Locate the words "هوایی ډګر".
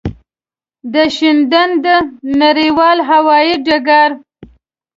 3.09-4.09